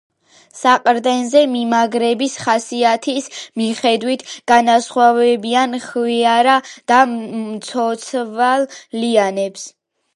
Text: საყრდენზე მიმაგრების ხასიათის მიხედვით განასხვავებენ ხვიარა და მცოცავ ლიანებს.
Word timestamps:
საყრდენზე 0.59 1.43
მიმაგრების 1.51 2.37
ხასიათის 2.45 3.29
მიხედვით 3.63 4.25
განასხვავებენ 4.55 5.79
ხვიარა 5.87 6.59
და 6.95 7.03
მცოცავ 7.17 8.37
ლიანებს. 9.01 9.73